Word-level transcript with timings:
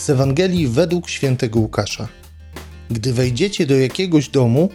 Z 0.00 0.10
Ewangelii 0.10 0.68
według 0.68 1.08
świętego 1.08 1.60
Łukasza. 1.60 2.08
Gdy 2.90 3.12
wejdziecie 3.12 3.66
do 3.66 3.76
jakiegoś 3.76 4.28
domu, 4.28 4.68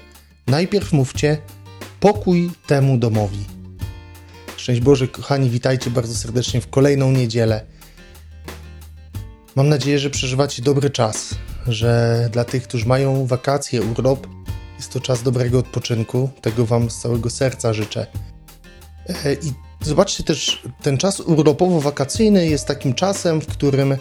najpierw 0.48 0.94
mówcie 0.94 1.38
pokój 2.00 2.52
temu 2.68 2.98
domowi. 2.98 3.46
Szczęść 4.58 4.82
Boże, 4.82 5.08
kochani, 5.08 5.50
witajcie 5.50 5.90
bardzo 5.90 6.16
serdecznie 6.16 6.62
w 6.62 6.70
kolejną 6.70 7.12
niedzielę. 7.12 7.66
Mam 9.56 9.70
nadzieję, 9.70 10.00
że 10.00 10.10
przeżywacie 10.10 10.62
dobry 10.62 10.90
czas, 10.90 11.36
że 11.68 12.30
dla 12.32 12.44
tych, 12.44 12.64
którzy 12.64 12.86
mają 12.86 13.26
wakacje, 13.26 13.82
urlop, 13.82 14.28
jest 14.78 14.94
to 14.94 15.00
czas 15.00 15.24
dobrego 15.24 15.60
odpoczynku. 15.60 16.30
Tego 16.42 16.66
Wam 16.66 16.90
z 16.90 16.98
całego 16.98 17.30
serca 17.30 17.74
życzę. 17.74 18.08
E, 19.10 19.34
I 19.34 19.54
zobaczcie 19.82 20.24
też, 20.24 20.64
ten 20.82 20.98
czas 20.98 21.20
urlopowo-wakacyjny 21.20 22.40
jest 22.40 22.68
takim 22.68 22.94
czasem, 22.94 23.42
w 23.42 23.48
którym 23.48 23.98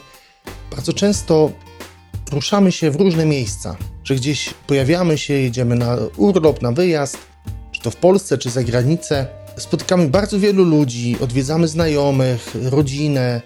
bardzo 0.74 0.92
często 0.92 1.52
ruszamy 2.33 2.73
się 2.73 2.91
w 2.91 2.96
różne 2.96 3.27
miejsca, 3.27 3.77
że 4.05 4.14
gdzieś 4.14 4.55
pojawiamy 4.66 5.19
się, 5.19 5.34
jedziemy 5.34 5.74
na 5.74 5.97
urlop, 6.16 6.62
na 6.62 6.73
wyjazd, 6.73 7.19
czy 7.73 7.80
to 7.80 7.91
w 7.91 7.97
Polsce, 7.97 8.38
czy 8.38 8.50
za 8.50 8.62
granicę. 8.62 9.27
Spotykamy 9.56 10.09
bardzo 10.09 10.41
wielu 10.41 10.64
ludzi, 10.64 11.16
odwiedzamy 11.20 11.69
znajomych, 11.69 12.55
rodzinę, 12.62 13.41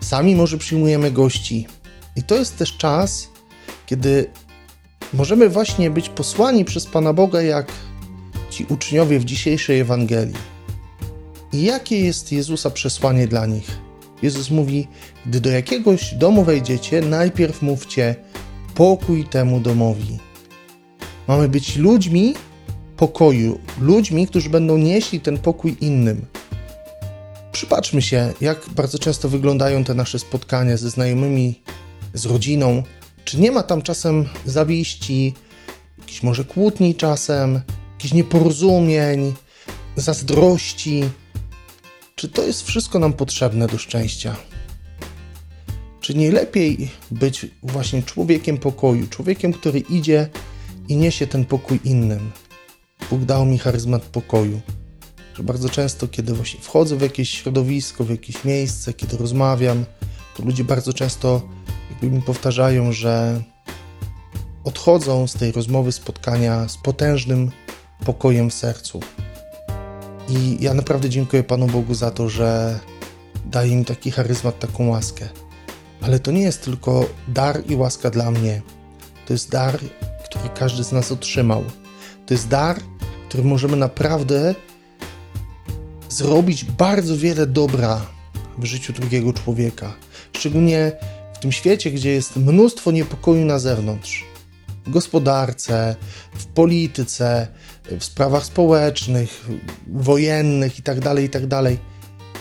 sami 0.00 0.36
może 0.36 0.58
przyjmujemy 0.58 1.10
gości. 1.10 1.66
I 2.16 2.22
to 2.22 2.34
jest 2.34 2.56
też 2.56 2.76
czas, 2.76 3.28
kiedy 3.86 4.30
możemy 5.12 5.48
właśnie 5.48 5.90
być 5.90 6.08
posłani 6.08 6.64
przez 6.64 6.86
Pana 6.86 7.12
Boga, 7.12 7.42
jak 7.42 7.72
ci 8.50 8.66
uczniowie 8.68 9.18
w 9.18 9.24
dzisiejszej 9.24 9.80
Ewangelii. 9.80 10.52
I 11.52 11.62
jakie 11.62 12.00
jest 12.00 12.32
Jezusa 12.32 12.70
przesłanie 12.70 13.28
dla 13.28 13.46
nich? 13.46 13.91
Jezus 14.22 14.50
mówi: 14.50 14.88
Gdy 15.26 15.40
do 15.40 15.50
jakiegoś 15.50 16.14
domu 16.14 16.44
wejdziecie, 16.44 17.00
najpierw 17.00 17.62
mówcie 17.62 18.14
pokój 18.74 19.24
temu 19.24 19.60
domowi. 19.60 20.18
Mamy 21.28 21.48
być 21.48 21.76
ludźmi 21.76 22.34
pokoju, 22.96 23.58
ludźmi, 23.80 24.26
którzy 24.26 24.50
będą 24.50 24.78
nieśli 24.78 25.20
ten 25.20 25.38
pokój 25.38 25.76
innym. 25.80 26.26
Przypatrzmy 27.52 28.02
się, 28.02 28.32
jak 28.40 28.68
bardzo 28.76 28.98
często 28.98 29.28
wyglądają 29.28 29.84
te 29.84 29.94
nasze 29.94 30.18
spotkania 30.18 30.76
ze 30.76 30.90
znajomymi, 30.90 31.62
z 32.14 32.26
rodziną. 32.26 32.82
Czy 33.24 33.40
nie 33.40 33.52
ma 33.52 33.62
tam 33.62 33.82
czasem 33.82 34.28
zawiści, 34.46 35.34
jakichś 35.98 36.22
może 36.22 36.44
kłótni 36.44 36.94
czasem, 36.94 37.60
jakichś 37.92 38.14
nieporozumień, 38.14 39.34
zazdrości? 39.96 41.04
Czy 42.22 42.28
to 42.28 42.42
jest 42.42 42.62
wszystko 42.62 42.98
nam 42.98 43.12
potrzebne 43.12 43.66
do 43.66 43.78
szczęścia? 43.78 44.36
Czy 46.00 46.14
nie 46.14 46.32
lepiej 46.32 46.90
być 47.10 47.46
właśnie 47.62 48.02
człowiekiem 48.02 48.58
pokoju, 48.58 49.06
człowiekiem, 49.06 49.52
który 49.52 49.78
idzie 49.78 50.28
i 50.88 50.96
niesie 50.96 51.26
ten 51.26 51.44
pokój 51.44 51.80
innym? 51.84 52.30
Bóg 53.10 53.24
dał 53.24 53.46
mi 53.46 53.58
charyzmat 53.58 54.02
pokoju. 54.02 54.60
Że 55.34 55.42
bardzo 55.42 55.68
często, 55.68 56.08
kiedy 56.08 56.34
właśnie 56.34 56.60
wchodzę 56.60 56.96
w 56.96 57.02
jakieś 57.02 57.30
środowisko, 57.30 58.04
w 58.04 58.10
jakieś 58.10 58.44
miejsce, 58.44 58.92
kiedy 58.92 59.16
rozmawiam, 59.16 59.84
to 60.36 60.44
ludzie 60.44 60.64
bardzo 60.64 60.92
często 60.92 61.42
jakby 61.90 62.10
mi 62.10 62.22
powtarzają, 62.22 62.92
że 62.92 63.42
odchodzą 64.64 65.26
z 65.26 65.34
tej 65.34 65.52
rozmowy, 65.52 65.92
spotkania 65.92 66.68
z 66.68 66.76
potężnym 66.76 67.50
pokojem 68.04 68.50
w 68.50 68.54
sercu. 68.54 69.00
I 70.28 70.56
ja 70.60 70.74
naprawdę 70.74 71.10
dziękuję 71.10 71.42
Panu 71.42 71.66
Bogu 71.66 71.94
za 71.94 72.10
to, 72.10 72.28
że 72.28 72.80
daje 73.46 73.76
mi 73.76 73.84
taki 73.84 74.10
charyzmat, 74.10 74.58
taką 74.58 74.88
łaskę. 74.88 75.28
Ale 76.00 76.18
to 76.18 76.30
nie 76.30 76.42
jest 76.42 76.64
tylko 76.64 77.06
dar 77.28 77.62
i 77.68 77.76
łaska 77.76 78.10
dla 78.10 78.30
mnie. 78.30 78.62
To 79.26 79.32
jest 79.32 79.50
dar, 79.50 79.78
który 80.24 80.48
każdy 80.58 80.84
z 80.84 80.92
nas 80.92 81.12
otrzymał. 81.12 81.64
To 82.26 82.34
jest 82.34 82.48
dar, 82.48 82.76
który 83.28 83.44
możemy 83.44 83.76
naprawdę 83.76 84.54
zrobić 86.08 86.64
bardzo 86.64 87.16
wiele 87.16 87.46
dobra 87.46 88.00
w 88.58 88.64
życiu 88.64 88.92
drugiego 88.92 89.32
człowieka. 89.32 89.94
Szczególnie 90.32 90.92
w 91.34 91.38
tym 91.38 91.52
świecie, 91.52 91.90
gdzie 91.90 92.10
jest 92.10 92.36
mnóstwo 92.36 92.90
niepokoju 92.90 93.44
na 93.44 93.58
zewnątrz. 93.58 94.31
Gospodarce, 94.86 95.96
w 96.34 96.46
polityce, 96.46 97.48
w 97.84 98.04
sprawach 98.04 98.44
społecznych, 98.44 99.48
wojennych 99.86 100.76
itd., 100.76 101.22
itd. 101.22 101.76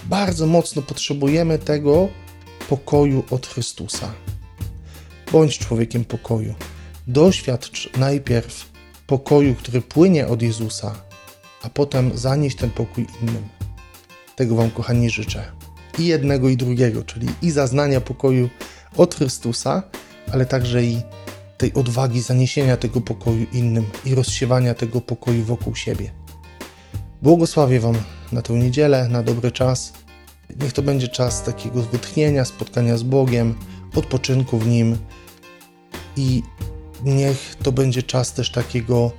Bardzo 0.03 0.47
mocno 0.47 0.81
potrzebujemy 0.81 1.59
tego 1.59 2.09
pokoju 2.69 3.23
od 3.29 3.47
Chrystusa. 3.47 4.13
Bądź 5.31 5.59
człowiekiem 5.59 6.05
pokoju. 6.05 6.55
Doświadcz 7.07 7.89
najpierw 7.97 8.71
pokoju, 9.07 9.55
który 9.55 9.81
płynie 9.81 10.27
od 10.27 10.41
Jezusa, 10.41 10.95
a 11.63 11.69
potem 11.69 12.17
zanieś 12.17 12.55
ten 12.55 12.69
pokój 12.69 13.07
innym. 13.21 13.47
Tego 14.35 14.55
Wam, 14.55 14.71
kochani, 14.71 15.09
życzę. 15.09 15.51
I 15.99 16.05
jednego, 16.05 16.49
i 16.49 16.57
drugiego, 16.57 17.03
czyli 17.03 17.27
i 17.41 17.51
zaznania 17.51 18.01
pokoju 18.01 18.49
od 18.97 19.15
Chrystusa, 19.15 19.83
ale 20.33 20.45
także 20.45 20.83
i 20.83 21.01
tej 21.61 21.73
odwagi 21.73 22.21
zaniesienia 22.21 22.77
tego 22.77 23.01
pokoju 23.01 23.45
innym 23.53 23.85
i 24.05 24.15
rozsiewania 24.15 24.73
tego 24.73 25.01
pokoju 25.01 25.43
wokół 25.43 25.75
siebie. 25.75 26.11
Błogosławię 27.21 27.79
Wam 27.79 27.95
na 28.31 28.41
tę 28.41 28.53
niedzielę, 28.53 29.07
na 29.07 29.23
dobry 29.23 29.51
czas. 29.51 29.93
Niech 30.61 30.73
to 30.73 30.81
będzie 30.81 31.07
czas 31.07 31.43
takiego 31.43 31.81
wytchnienia, 31.81 32.45
spotkania 32.45 32.97
z 32.97 33.03
Bogiem, 33.03 33.55
odpoczynku 33.95 34.57
w 34.57 34.67
Nim 34.67 34.97
i 36.17 36.43
niech 37.05 37.55
to 37.63 37.71
będzie 37.71 38.03
czas 38.03 38.33
też 38.33 38.51
takiego 38.51 39.11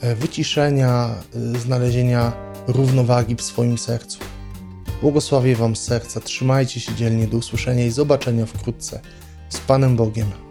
e, 0.00 0.14
wyciszenia, 0.14 1.14
e, 1.54 1.58
znalezienia 1.58 2.32
równowagi 2.66 3.36
w 3.36 3.42
swoim 3.42 3.78
sercu. 3.78 4.18
Błogosławię 5.02 5.56
Wam 5.56 5.76
serca, 5.76 6.20
trzymajcie 6.20 6.80
się 6.80 6.94
dzielnie, 6.94 7.26
do 7.26 7.36
usłyszenia 7.36 7.86
i 7.86 7.90
zobaczenia 7.90 8.46
wkrótce. 8.46 9.00
Z 9.48 9.58
Panem 9.58 9.96
Bogiem. 9.96 10.47